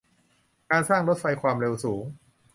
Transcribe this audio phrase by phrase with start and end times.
[0.69, 2.03] การสร้างรถไฟความเร็วสูง